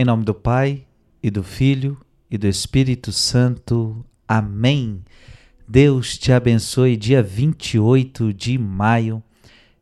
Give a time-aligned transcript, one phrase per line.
[0.00, 0.86] Em nome do Pai,
[1.20, 4.06] e do Filho, e do Espírito Santo.
[4.28, 5.02] Amém.
[5.66, 6.96] Deus te abençoe.
[6.96, 9.20] Dia 28 de maio.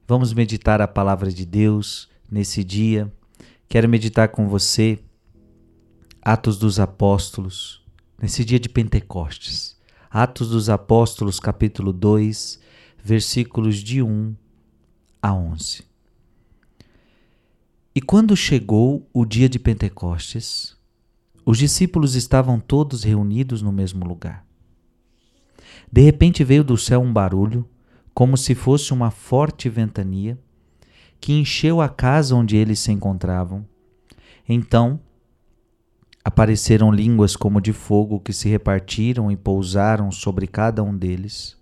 [0.09, 3.13] Vamos meditar a palavra de Deus nesse dia.
[3.69, 4.98] Quero meditar com você
[6.23, 7.85] Atos dos Apóstolos,
[8.19, 9.79] nesse dia de Pentecostes.
[10.11, 12.59] Atos dos Apóstolos, capítulo 2,
[13.05, 14.35] versículos de 1
[15.21, 15.86] a 11.
[17.97, 20.77] E quando chegou o dia de Pentecostes,
[21.46, 24.45] os discípulos estavam todos reunidos no mesmo lugar.
[25.91, 27.67] De repente veio do céu um barulho,
[28.13, 30.39] como se fosse uma forte ventania,
[31.18, 33.67] que encheu a casa onde eles se encontravam.
[34.47, 35.01] Então
[36.23, 41.56] apareceram línguas como de fogo que se repartiram e pousaram sobre cada um deles.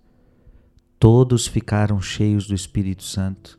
[0.99, 3.57] Todos ficaram cheios do Espírito Santo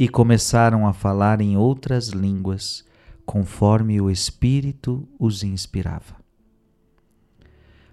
[0.00, 2.82] e começaram a falar em outras línguas,
[3.26, 6.16] conforme o Espírito os inspirava.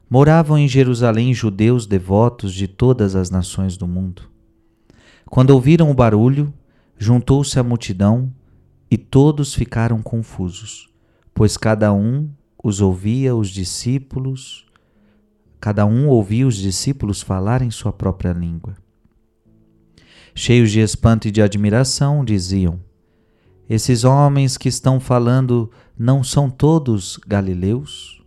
[0.10, 4.22] Moravam em Jerusalém judeus devotos de todas as nações do mundo.
[5.26, 6.54] Quando ouviram o barulho,
[6.98, 8.34] juntou-se a multidão
[8.90, 10.90] e todos ficaram confusos,
[11.34, 12.30] pois cada um
[12.64, 14.66] os ouvia os discípulos,
[15.60, 18.78] cada um ouvia os discípulos falar em sua própria língua.
[20.40, 22.80] Cheios de espanto e de admiração, diziam:
[23.68, 28.22] Esses homens que estão falando não são todos galileus?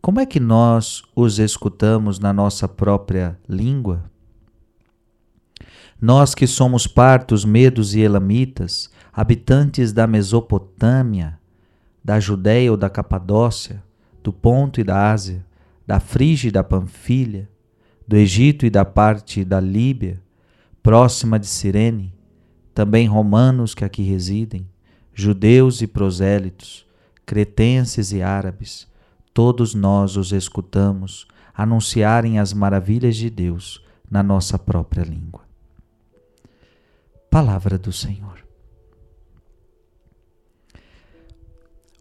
[0.00, 4.10] Como é que nós os escutamos na nossa própria língua?
[6.00, 11.38] Nós que somos partos, medos e elamitas, habitantes da Mesopotâmia,
[12.02, 13.84] da Judéia ou da Capadócia,
[14.22, 15.44] do Ponto e da Ásia,
[15.86, 17.46] da Frígia e da Panfilha,
[18.08, 20.24] do Egito e da parte da Líbia,
[20.84, 22.14] próxima de Cirene,
[22.74, 24.68] também romanos que aqui residem,
[25.14, 26.86] judeus e prosélitos,
[27.24, 28.86] cretenses e árabes,
[29.32, 35.40] todos nós os escutamos anunciarem as maravilhas de Deus na nossa própria língua.
[37.30, 38.44] Palavra do Senhor.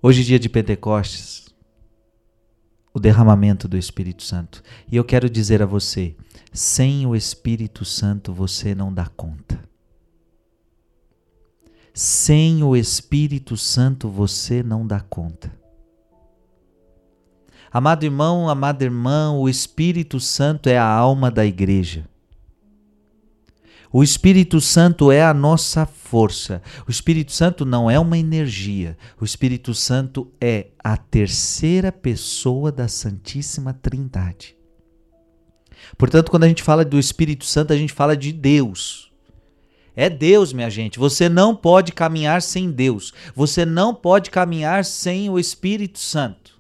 [0.02, 1.53] Hoje, dia de Pentecostes,
[2.94, 4.62] o derramamento do Espírito Santo.
[4.90, 6.16] E eu quero dizer a você:
[6.52, 9.60] sem o Espírito Santo você não dá conta.
[11.94, 15.52] Sem o Espírito Santo você não dá conta.
[17.72, 22.08] Amado irmão, amada irmã, o Espírito Santo é a alma da igreja.
[23.96, 26.64] O Espírito Santo é a nossa força.
[26.88, 28.98] O Espírito Santo não é uma energia.
[29.22, 34.58] O Espírito Santo é a terceira pessoa da Santíssima Trindade.
[35.96, 39.12] Portanto, quando a gente fala do Espírito Santo, a gente fala de Deus.
[39.96, 40.98] É Deus, minha gente.
[40.98, 43.14] Você não pode caminhar sem Deus.
[43.36, 46.53] Você não pode caminhar sem o Espírito Santo.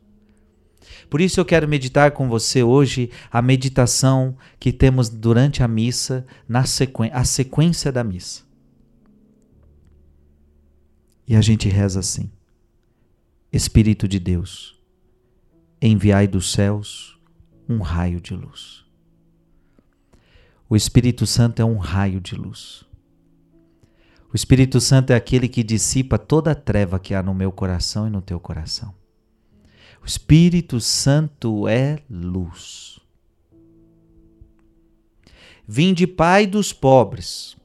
[1.14, 6.26] Por isso eu quero meditar com você hoje a meditação que temos durante a missa,
[6.50, 8.42] na sequência, a sequência da missa.
[11.28, 12.32] E a gente reza assim:
[13.52, 14.76] Espírito de Deus,
[15.80, 17.16] enviai dos céus
[17.70, 18.84] um raio de luz.
[20.68, 22.86] O Espírito Santo é um raio de luz.
[24.32, 28.08] O Espírito Santo é aquele que dissipa toda a treva que há no meu coração
[28.08, 29.03] e no teu coração.
[30.04, 33.00] O Espírito Santo é luz.
[35.66, 37.56] Vinde, Pai dos pobres.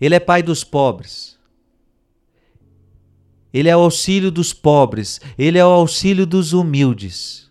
[0.00, 1.38] Ele é Pai dos pobres.
[3.52, 5.20] Ele é o auxílio dos pobres.
[5.36, 7.50] Ele é o auxílio dos humildes.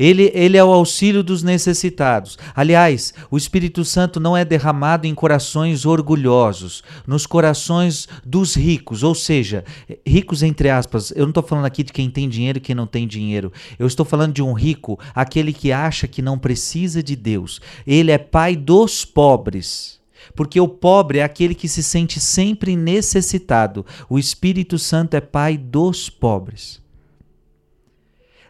[0.00, 2.38] Ele, ele é o auxílio dos necessitados.
[2.56, 9.14] Aliás, o Espírito Santo não é derramado em corações orgulhosos, nos corações dos ricos, ou
[9.14, 9.62] seja,
[10.06, 11.10] ricos entre aspas.
[11.10, 13.52] Eu não estou falando aqui de quem tem dinheiro e quem não tem dinheiro.
[13.78, 17.60] Eu estou falando de um rico, aquele que acha que não precisa de Deus.
[17.86, 20.00] Ele é pai dos pobres.
[20.34, 23.84] Porque o pobre é aquele que se sente sempre necessitado.
[24.08, 26.79] O Espírito Santo é pai dos pobres.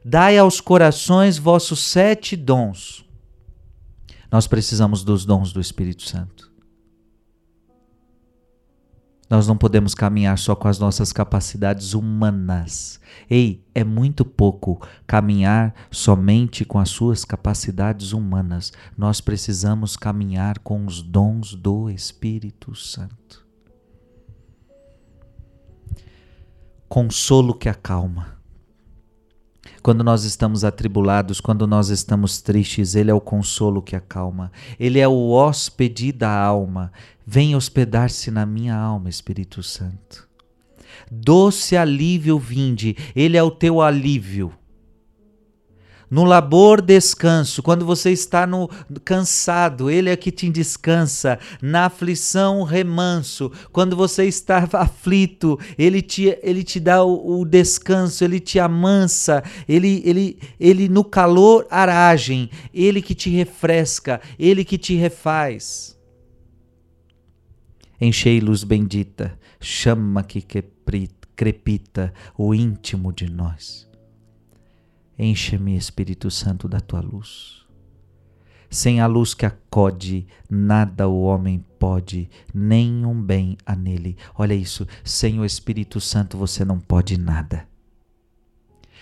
[0.04, 3.04] Dai aos corações vossos sete dons.
[4.32, 6.50] Nós precisamos dos dons do Espírito Santo.
[9.28, 12.98] Nós não podemos caminhar só com as nossas capacidades humanas.
[13.28, 18.72] Ei, é muito pouco caminhar somente com as suas capacidades humanas.
[18.96, 23.46] Nós precisamos caminhar com os dons do Espírito Santo.
[26.88, 28.39] Consolo que acalma
[29.82, 34.52] quando nós estamos atribulados, quando nós estamos tristes, Ele é o consolo que acalma.
[34.78, 36.92] Ele é o hóspede da alma.
[37.26, 40.28] Vem hospedar-se na minha alma, Espírito Santo.
[41.10, 44.52] Doce alívio vinde, ele é o teu alívio.
[46.10, 47.62] No labor, descanso.
[47.62, 48.68] Quando você está no
[49.04, 51.38] cansado, Ele é que te descansa.
[51.62, 53.52] Na aflição, remanso.
[53.70, 59.44] Quando você está aflito, Ele te, ele te dá o, o descanso, Ele te amansa.
[59.68, 62.50] Ele, ele, ele no calor, aragem.
[62.74, 65.96] Ele que te refresca, Ele que te refaz.
[68.00, 70.42] Enchei luz bendita, chama que
[71.36, 73.89] crepita o íntimo de nós.
[75.22, 77.66] Enche-me, Espírito Santo, da tua luz.
[78.70, 84.16] Sem a luz que acode, nada o homem pode, nenhum bem há nele.
[84.34, 87.68] Olha isso, sem o Espírito Santo você não pode nada.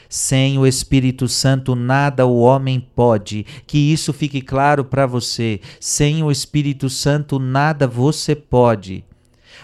[0.09, 3.47] Sem o Espírito Santo nada o homem pode.
[3.65, 5.61] Que isso fique claro para você.
[5.79, 9.05] Sem o Espírito Santo nada você pode.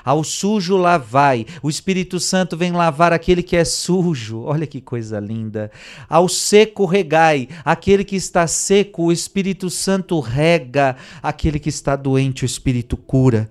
[0.04, 1.46] Ao sujo lavai.
[1.62, 4.42] O Espírito Santo vem lavar aquele que é sujo.
[4.42, 5.70] Olha que coisa linda.
[6.08, 7.48] Ao seco regai.
[7.64, 10.96] Aquele que está seco, o Espírito Santo rega.
[11.22, 13.48] Aquele que está doente, o Espírito cura.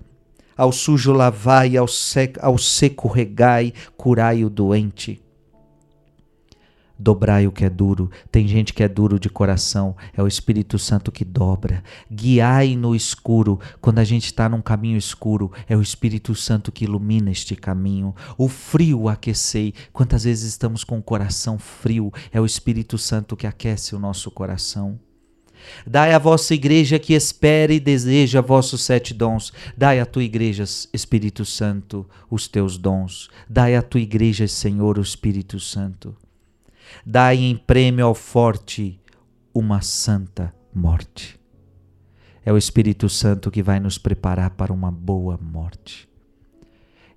[0.56, 5.23] Ao sujo lavai, ao seco, ao seco regai, curai o doente
[7.04, 8.10] dobrai o que é duro.
[8.32, 11.84] Tem gente que é duro de coração, é o Espírito Santo que dobra.
[12.10, 16.84] Guiai no escuro, quando a gente está num caminho escuro, é o Espírito Santo que
[16.84, 18.14] ilumina este caminho.
[18.38, 23.46] O frio aquecei, quantas vezes estamos com o coração frio, é o Espírito Santo que
[23.46, 24.98] aquece o nosso coração.
[25.86, 29.52] Dai à vossa igreja que espere e deseja vossos sete dons.
[29.76, 33.28] Dai à tua igreja, Espírito Santo, os teus dons.
[33.48, 36.14] Dai à tua igreja, Senhor, o Espírito Santo.
[37.04, 39.00] Dai em prêmio ao forte
[39.54, 41.38] uma santa morte.
[42.44, 46.08] É o Espírito Santo que vai nos preparar para uma boa morte.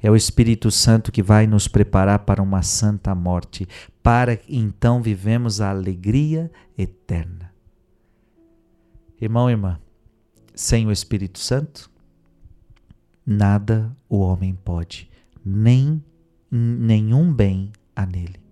[0.01, 3.67] É o Espírito Santo que vai nos preparar para uma santa morte,
[4.03, 7.51] para então vivemos a alegria eterna.
[9.19, 9.79] Irmão e irmã,
[10.53, 11.89] sem o Espírito Santo,
[13.25, 15.09] nada o homem pode,
[15.43, 16.03] nem
[16.49, 18.46] nenhum bem há nele.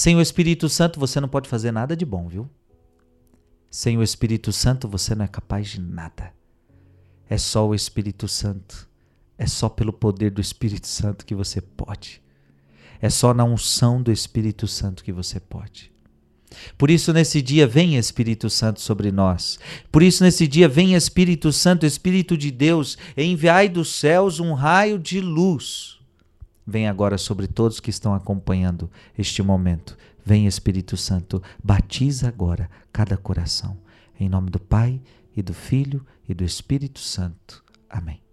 [0.00, 2.48] Sem o Espírito Santo você não pode fazer nada de bom, viu?
[3.70, 6.32] Sem o Espírito Santo você não é capaz de nada.
[7.28, 8.88] É só o Espírito Santo.
[9.36, 12.22] É só pelo poder do Espírito Santo que você pode.
[12.98, 15.92] É só na unção do Espírito Santo que você pode.
[16.78, 19.58] Por isso, nesse dia, vem Espírito Santo sobre nós.
[19.92, 24.98] Por isso, nesse dia, vem Espírito Santo, Espírito de Deus, enviai dos céus um raio
[24.98, 25.99] de luz
[26.66, 29.96] Vem agora sobre todos que estão acompanhando este momento.
[30.24, 33.78] Vem Espírito Santo, batiza agora cada coração.
[34.18, 35.00] Em nome do Pai
[35.36, 37.64] e do Filho e do Espírito Santo.
[37.88, 38.29] Amém.